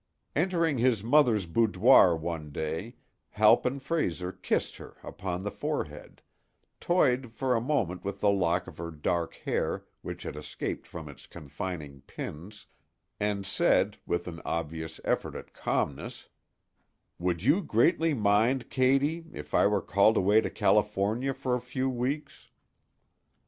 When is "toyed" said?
6.79-7.31